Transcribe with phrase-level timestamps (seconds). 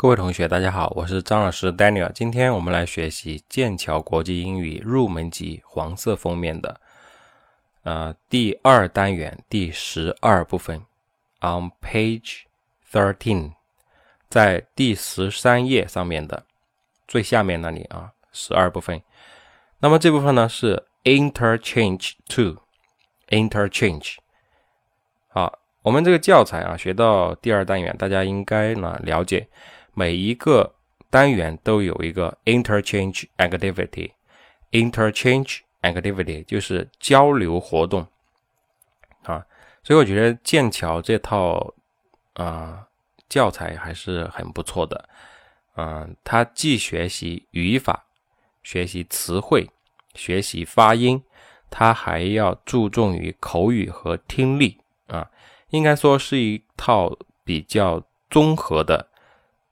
[0.00, 2.12] 各位同学，大家好，我是张老师 Daniel。
[2.12, 6.80] 今天我们来学习剑桥国际英语入门级黄色封面的
[7.82, 10.80] 呃第二单元第十二部分
[11.40, 12.42] ，on page
[12.92, 13.54] thirteen，
[14.28, 16.44] 在第十三页上面的
[17.08, 19.02] 最下面那里啊，十二部分。
[19.80, 24.18] 那么这部分呢是 interchange to，interchange。
[25.26, 29.48] 好，我们这个教材啊学到第二单元，大家应该呢了解。
[29.98, 30.76] 每一个
[31.10, 38.06] 单元都有一个 interchange activity，interchange activity 就是交流活动。
[39.24, 39.44] 啊，
[39.82, 41.74] 所以我觉得剑桥这套
[42.34, 42.86] 啊
[43.28, 45.08] 教材还是很不错的，
[45.74, 48.04] 嗯，它既学习语法、
[48.62, 49.68] 学习词汇、
[50.14, 51.20] 学习发音，
[51.70, 54.78] 它还要注重于口语和听力。
[55.08, 55.28] 啊，
[55.70, 59.08] 应该说是一套比较综合的。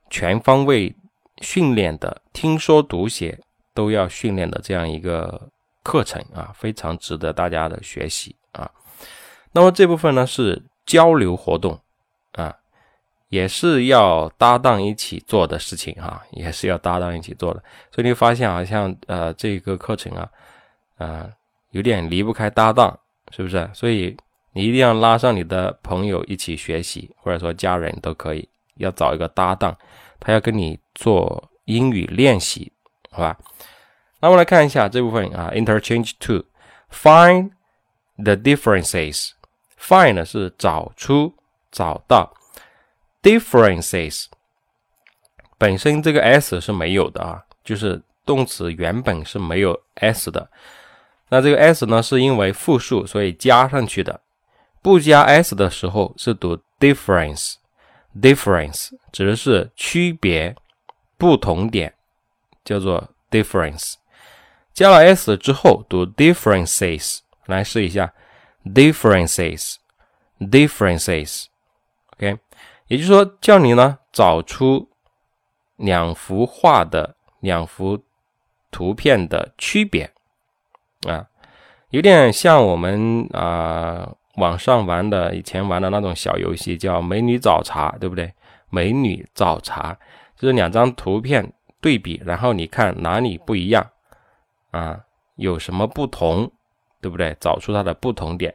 [0.08, 0.94] 全方位
[1.42, 3.38] 训练的听说读写
[3.74, 5.48] 都要训练的这样一个
[5.82, 8.70] 课程啊，非常值得大家的学习啊。
[9.52, 11.78] 那么这部分呢是交流活动
[12.32, 12.54] 啊，
[13.28, 17.62] 也是要搭档一起做的事情哈，也是要搭档一起做的。
[17.90, 20.30] 所以你发现好像呃这个课程啊，
[20.98, 21.28] 啊
[21.70, 22.98] 有点离不开搭档，
[23.30, 23.68] 是不是？
[23.74, 24.16] 所以
[24.52, 28.48] 你一定要拉上你的朋友一起学习，或者说家人都可以。
[28.76, 29.76] 要找一个搭档，
[30.18, 32.72] 他要跟你做英语练习，
[33.10, 33.38] 好吧？
[34.20, 36.44] 那我们来看一下这部分啊，interchange to
[36.90, 37.50] find
[38.16, 39.30] the differences。
[39.78, 41.34] find 是找出、
[41.70, 42.34] 找到
[43.22, 44.26] ，differences
[45.58, 50.50] 本身这个 s 是没有的啊，就是动词原本是没有 s 的。
[51.28, 54.20] 那这个 s 呢是因为复数，所以加上去的。
[54.80, 57.56] 不加 s 的时候是读 difference。
[58.22, 60.56] Difference 指的是区别、
[61.18, 61.92] 不同点，
[62.64, 63.96] 叫做 difference。
[64.72, 68.12] 加了 s 之后读 differences，来试一下
[68.64, 71.46] differences，differences。
[72.16, 72.38] OK，
[72.88, 74.88] 也就是说叫你呢找出
[75.76, 78.02] 两幅画的两幅
[78.70, 80.10] 图片的区别
[81.06, 81.26] 啊，
[81.90, 84.14] 有点像我们啊。
[84.36, 88.30] 网上玩的以前玩的那种小游戏叫“美女找茬”，对不对？
[88.68, 89.96] 美女找茬
[90.36, 93.88] 就是两张图片对比，然后你看哪里不一样
[94.72, 95.00] 啊？
[95.36, 96.52] 有什么不同，
[97.00, 97.34] 对不对？
[97.40, 98.54] 找出它的不同点。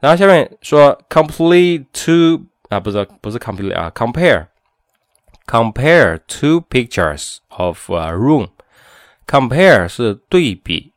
[0.00, 10.92] 然后下面说 “complete two” 啊，不是不是 “complete” 啊，“compare”，“compare two pictures of a room”，“compare” 是对比，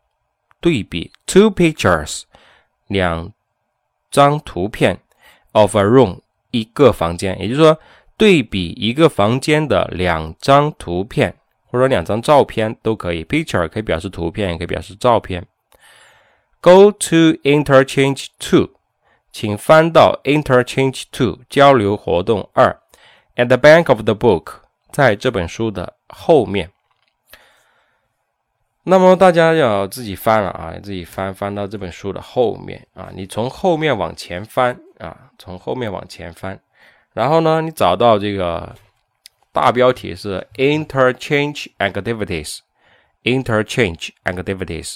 [0.59, 2.23] 对比 “two pictures”
[2.87, 3.31] 两。
[4.09, 4.99] 张图片
[5.51, 6.19] of a room
[6.51, 7.77] 一个房间，也就是说
[8.15, 11.35] 对比一个房间的两张图片
[11.65, 13.23] 或者两张照片都可以。
[13.25, 15.45] Picture 可以表示图片，也可以表示照片。
[16.61, 18.69] Go to interchange two，
[19.31, 22.79] 请翻到 interchange two 交流活动二。
[23.35, 26.71] At the back of the book，在这本书的后面。
[28.89, 36.57] 那么大家要自己翻了啊，自己翻翻到这本书的后面啊，你从后面往前翻啊，从后面往前翻，
[37.11, 38.73] 然后呢，你找到这个
[39.51, 44.95] 大标题是 interchange activities，interchange activities。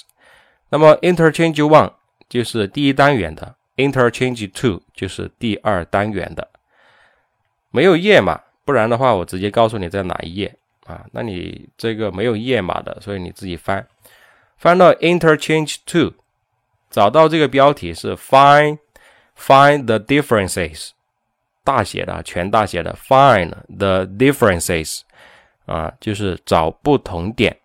[0.70, 1.92] 那么 interchange one
[2.30, 6.48] 就是第一单元的，interchange two 就是第二单元的，
[7.70, 10.56] 没有页码，不然的话我直接告诉你在哪一页。
[10.92, 13.86] 啊，那你这个没有页码的，所以你自己翻，
[14.58, 16.12] 翻到 interchange two，
[16.90, 18.78] 找到这个标题是 find
[19.38, 20.90] find the differences，
[21.64, 25.00] 大写的，全大写的 find the differences，
[25.64, 27.56] 啊，就是找不同点。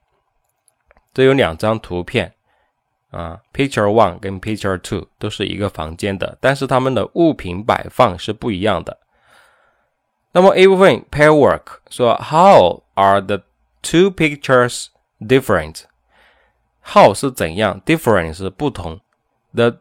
[1.13, 2.31] 这有两张图片，
[3.09, 8.97] 啊，picture one 跟 picture two 都是一个房间的，但是它们的物品摆放是不一样的。
[10.36, 13.42] 那么 A 部分 pair work 说 How are the
[13.82, 14.86] two pictures
[15.20, 15.82] different?
[16.82, 19.00] How 是怎样，different 是不同。
[19.54, 19.78] The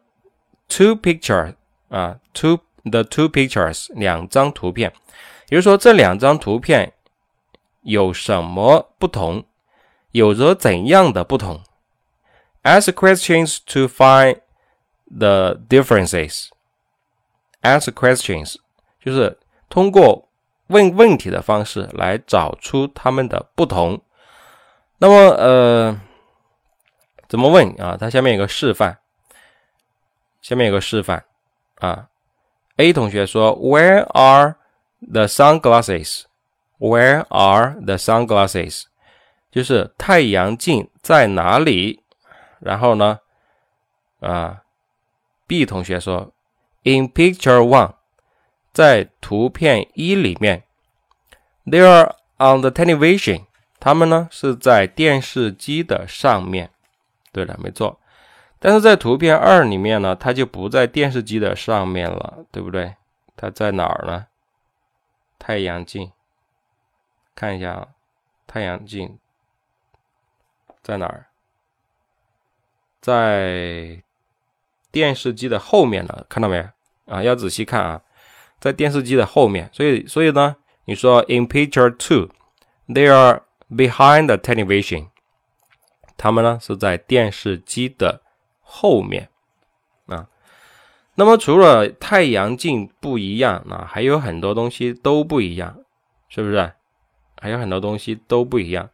[0.68, 1.56] two picture
[1.89, 4.92] 啊，two the two pictures 两张图片，
[5.50, 6.94] 也就是说这两张图片
[7.81, 9.45] 有什么不同，
[10.12, 11.62] 有着怎样的不同？
[12.63, 14.42] Ask questions to find
[15.10, 16.50] the differences.
[17.62, 18.57] Ask questions
[19.04, 19.39] 就是
[19.69, 20.25] 通过
[20.69, 24.01] 问问题的方式来找出它们的不同。
[24.99, 26.01] 那么，呃，
[27.29, 27.97] 怎么问啊？
[27.99, 28.99] 它下面有个示范，
[30.41, 31.25] 下面有个示范
[31.77, 32.09] 啊。
[32.77, 34.57] A 同学说：“Where are
[35.01, 36.25] the sunglasses？”
[36.79, 38.85] Where are the sunglasses？
[39.51, 42.03] 就是太阳镜在哪里？
[42.59, 43.21] 然后呢，
[44.21, 44.63] 啊
[45.47, 46.33] ，B 同学说
[46.83, 47.95] ，In picture one，
[48.76, 50.62] 在图片一里面
[51.64, 53.46] ，They are on the television。
[53.81, 56.69] 他们呢是在电视机的上面。
[57.32, 57.99] 对了，没错。
[58.58, 62.96] 但是在图片二里面呢，它就不在电视机的上面了，对不对？
[63.34, 64.26] 它在哪儿呢？
[65.38, 66.12] 太阳镜，
[67.34, 67.88] 看一下啊，
[68.46, 69.19] 太阳镜
[70.82, 71.29] 在哪儿？
[73.00, 74.02] 在
[74.90, 76.69] 电视机的后面呢，看到没？
[77.06, 78.02] 啊，要仔细看啊，
[78.67, 79.71] 在电视机的后面。
[79.73, 85.07] 所以，所以呢，你说 in picture two，they are behind the television，
[86.17, 88.23] 他们呢是在电视机的
[88.61, 89.29] 后面
[90.07, 90.27] 啊。
[91.15, 95.79] 那么除了太阳镜不一样啊，还有很多东西都不一样，
[96.29, 96.73] 是不是？
[97.41, 98.91] 还有很多东西都不一样。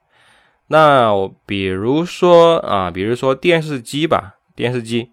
[0.66, 1.10] 那
[1.46, 5.10] 比如说啊，比如说电视机吧，电视机。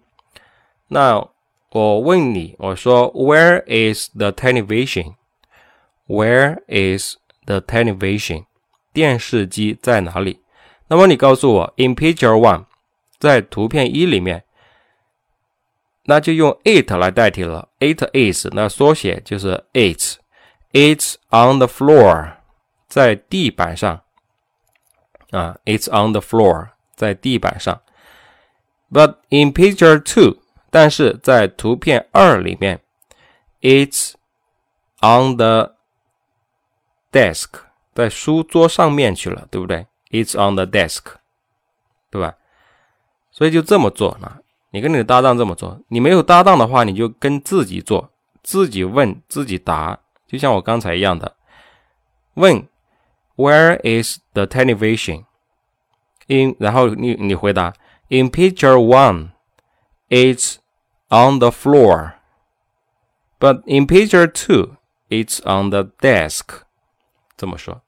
[0.88, 1.26] 那
[1.71, 8.45] 我问你，我说 Where is the television？Where is the television？
[8.93, 10.41] 电视机在哪里？
[10.87, 12.65] 那么你告诉我，In picture one，
[13.19, 14.45] 在图片一里面，
[16.03, 17.69] 那就用 it 来代替了。
[17.79, 22.35] It is，那缩写就是 it，it's on the floor，
[22.87, 24.01] 在地板上。
[25.31, 27.81] 啊，it's on the floor，在地板上。
[28.89, 30.37] But in picture two，
[30.70, 32.80] 但是在图片二里面
[33.60, 34.14] ，it's
[35.00, 35.74] on the
[37.12, 37.48] desk，
[37.94, 41.02] 在书桌上面去了，对不对？It's on the desk，
[42.10, 42.36] 对吧？
[43.30, 44.38] 所以就这么做啊，
[44.70, 48.10] 你跟你的搭档这么做，你没有搭档的话，你就跟自己做，
[48.42, 51.36] 自己问自己答，就像我刚才一样的
[52.34, 52.66] 问。
[53.36, 55.24] Where is the television?
[56.26, 57.72] In 然后你你回答
[58.08, 59.30] In picture one,
[60.10, 60.56] it's
[61.08, 62.16] on the floor.
[63.38, 64.76] But in picture two,
[65.08, 66.64] it's on the desk.
[67.38, 67.80] 这么说。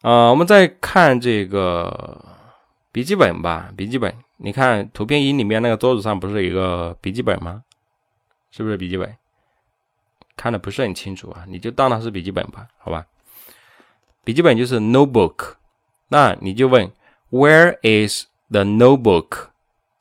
[0.00, 2.24] 啊，我们再看这个
[2.90, 3.70] 笔记本吧。
[3.76, 7.64] 笔记本，你看图片一里面那个桌子上不是有一个笔记本吗？
[8.50, 9.14] 是不是笔记本？
[10.36, 13.04] 看的不是很清楚啊，你就当它是笔记本吧，好吧？
[14.24, 15.54] 笔记本就是 notebook，
[16.08, 16.90] 那你就问
[17.30, 19.48] Where is the notebook？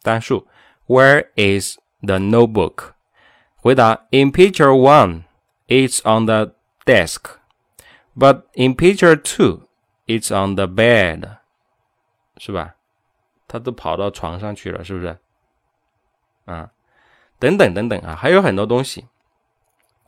[0.08, 0.48] 单数
[0.88, 2.94] Where is the notebook？
[3.58, 5.24] 回答 In picture one,
[5.68, 6.54] it's on the
[6.86, 7.24] desk,
[8.18, 9.68] but in picture two,
[10.06, 11.38] it's on the bed，
[12.38, 12.76] 是吧？
[13.50, 15.18] 他都跑到床上去了，是不是？
[16.46, 16.72] 啊，
[17.40, 19.06] 等等等等啊，还有很多东西，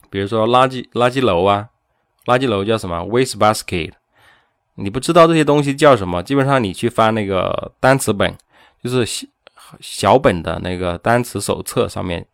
[0.09, 1.69] 比如说垃圾垃圾楼啊，
[2.25, 3.91] 垃圾楼叫什么？waste basket。
[4.75, 6.23] 你不知道这些东西叫什么？
[6.23, 8.37] 基本上你去翻那个单词本，
[8.81, 9.27] 就是
[9.79, 12.27] 小本的那个单词手册上面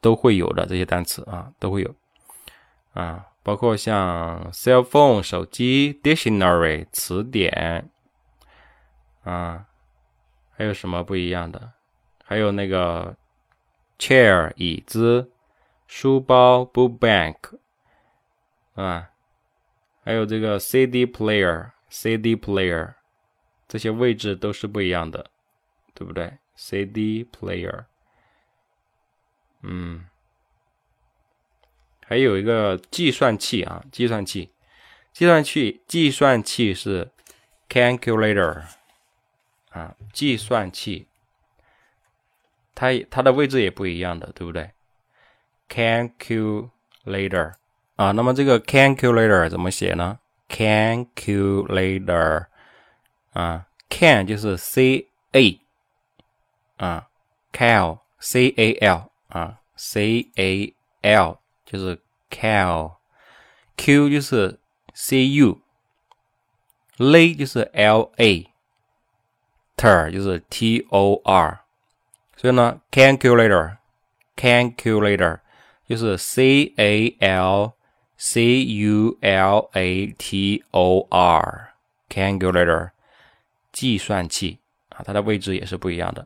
[0.00, 1.94] 都会有的这些单词啊，都会有
[2.92, 7.90] 啊，包括像 cell phone 手机、dictionary 词典
[9.24, 9.66] 啊，
[10.52, 11.72] 还有什么不一样的？
[12.24, 13.16] 还有那个
[13.98, 15.30] chair 椅子、
[15.86, 17.36] 书包 book bag
[18.74, 19.08] 啊。
[20.02, 22.94] 还有这个 CD player，CD player，
[23.68, 25.26] 这些位置都是不一样的，
[26.00, 27.84] 对不对？CD player，
[29.60, 30.06] 嗯，
[32.06, 34.50] 还有一个计算器啊，计算器，
[35.12, 37.10] 计算器，计算器是
[37.68, 38.62] calculator
[39.68, 41.06] 啊，计算器，
[42.74, 44.70] 它它的位置也不一样的，对不对
[45.68, 47.52] ？calculator。
[47.96, 52.46] 啊，那么这个 calculator 怎么写呢？calculator
[53.34, 55.60] 啊，can 就是 c a
[56.79, 57.07] 啊，
[57.51, 64.59] cal c a l 啊，c a l 就是 cal，q 就是
[64.93, 65.59] c u，l
[67.35, 71.65] 就是 l a，ter 就是 t o r，
[72.37, 75.39] 所以呢，calculator，calculator
[75.87, 82.91] 就是 c a l。C U L A T O R，calculator，
[83.73, 86.25] 计算器啊，它的位置也是不一样的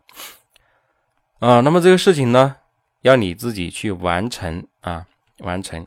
[1.45, 1.61] 啊。
[1.61, 2.57] 那么这个事情呢，
[3.03, 5.07] 要你自己去完成啊，
[5.39, 5.87] 完成。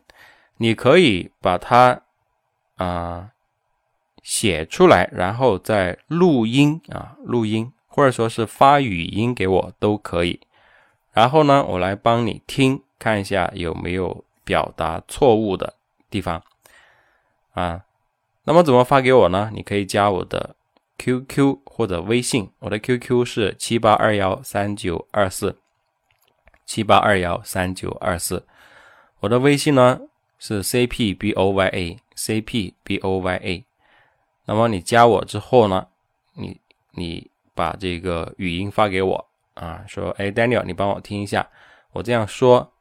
[0.57, 2.01] 你可以把它
[2.75, 3.31] 啊
[4.21, 10.39] 写出来，然后再录音啊，录音，或者说是发语音给我都可以。
[11.13, 15.73] 然后呢，我来帮你听，看一下有没有表达错误的。
[16.09, 16.41] 地方，
[17.53, 17.83] 啊。
[18.45, 19.51] 那么怎么发给我呢？
[19.53, 20.55] 你可以加我的
[20.97, 25.57] QQ 或者微信，我的 QQ 是七八二幺三九二四，
[26.65, 28.45] 七八二幺三九二四。
[29.19, 30.01] 我的微信呢
[30.39, 33.63] 是 CPBOYA，CPBOYA。
[34.45, 35.87] 那么你加我之后呢，
[36.33, 36.59] 你
[36.91, 41.49] 你把这个语音发给我啊，说哎，Daniel，你帮我听一下，
[41.91, 42.71] 我这样说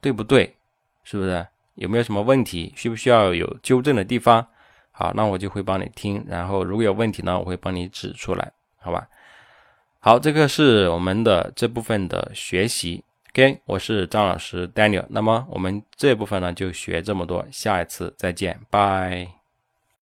[0.00, 0.56] 对不对？
[1.04, 1.46] 是不是？
[1.74, 2.72] 有没有什么问题？
[2.76, 4.48] 需不需要有纠正的地方？
[4.96, 9.08] 好，那我就会帮你听，然后如果有问题呢，我会帮你指出来，好吧？
[9.98, 13.02] 好，这个是我们的这部分的学习。
[13.32, 15.04] OK，我是张老师 Daniel。
[15.08, 19.43] 那么我们这部分呢就学这么多，下一次再见，拜。